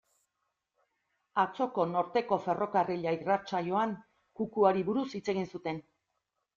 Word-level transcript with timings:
Atzoko 1.43 1.85
Norteko 1.91 2.41
Ferrokarrila 2.47 3.15
irratsaioan, 3.21 3.97
kukuari 4.43 4.87
buruz 4.93 5.09
hitz 5.17 5.27
egin 5.37 5.51
zuten. 5.57 5.89